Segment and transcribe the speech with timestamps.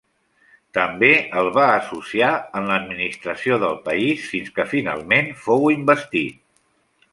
[0.77, 1.09] També
[1.41, 2.29] el va associar
[2.61, 6.45] en l'administració del país, fins que finalment fou investit.